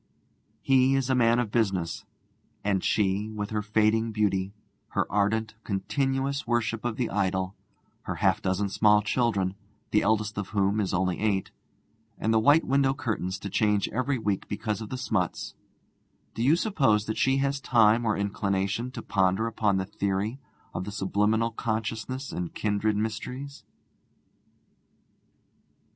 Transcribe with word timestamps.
He 0.63 0.95
is 0.95 1.11
a 1.11 1.13
man 1.13 1.37
of 1.37 1.51
business, 1.51 2.05
and 2.63 2.83
she, 2.83 3.29
with 3.29 3.51
her 3.51 3.61
fading 3.61 4.11
beauty, 4.11 4.51
her 4.93 5.05
ardent, 5.11 5.53
continuous 5.63 6.47
worship 6.47 6.83
of 6.83 6.95
the 6.95 7.07
idol, 7.11 7.53
her 8.05 8.15
half 8.15 8.41
dozen 8.41 8.67
small 8.69 9.03
children, 9.03 9.53
the 9.91 10.01
eldest 10.01 10.39
of 10.39 10.47
whom 10.49 10.79
is 10.79 10.91
only 10.91 11.19
eight, 11.19 11.51
and 12.17 12.33
the 12.33 12.39
white 12.39 12.63
window 12.65 12.95
curtains 12.95 13.37
to 13.41 13.49
change 13.51 13.87
every 13.89 14.17
week 14.17 14.47
because 14.47 14.81
of 14.81 14.89
the 14.89 14.97
smuts 14.97 15.53
do 16.33 16.41
you 16.41 16.55
suppose 16.55 17.07
she 17.13 17.37
has 17.37 17.61
time 17.61 18.03
or 18.03 18.17
inclination 18.17 18.89
to 18.89 19.03
ponder 19.03 19.45
upon 19.45 19.77
the 19.77 19.85
theory 19.85 20.39
of 20.73 20.83
the 20.83 20.91
subliminal 20.91 21.51
consciousness 21.51 22.31
and 22.31 22.55
kindred 22.55 22.97
mysteries? 22.97 23.63